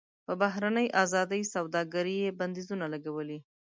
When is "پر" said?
0.25-0.35